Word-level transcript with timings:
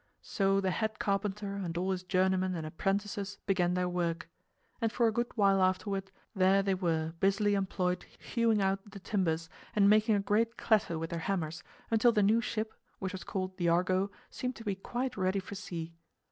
So 0.23 0.59
the 0.59 0.71
head 0.71 0.97
carpenter 0.97 1.53
and 1.57 1.77
all 1.77 1.91
his 1.91 2.01
journeymen 2.01 2.55
and 2.55 2.65
apprentices 2.65 3.37
began 3.45 3.75
their 3.75 3.87
work; 3.87 4.31
and 4.81 4.91
for 4.91 5.05
a 5.07 5.11
good 5.11 5.27
while 5.35 5.61
afterward 5.61 6.09
there 6.35 6.63
they 6.63 6.73
were 6.73 7.13
busily 7.19 7.53
employed 7.53 8.07
hewing 8.17 8.63
out 8.63 8.83
the 8.93 8.99
timbers 8.99 9.47
and 9.75 9.87
making 9.87 10.15
a 10.15 10.19
great 10.19 10.57
clatter 10.57 10.97
with 10.97 11.11
their 11.11 11.19
hammers, 11.29 11.61
until 11.91 12.11
the 12.11 12.23
new 12.23 12.41
ship, 12.41 12.73
which 12.97 13.13
was 13.13 13.23
called 13.23 13.57
the 13.57 13.69
Argo, 13.69 14.09
seemed 14.31 14.55
to 14.55 14.63
be 14.65 14.73
quite 14.73 15.15
ready 15.17 15.39
for 15.39 15.53
sea. 15.53 15.93